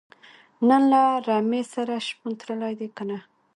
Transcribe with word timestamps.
نن 0.67 0.81
له 0.91 1.01
رمې 1.27 1.63
سره 1.73 1.93
شپون 2.07 2.31
تللی 2.39 2.73
دی 2.79 2.87
که 2.95 3.03
نۀ 3.09 3.17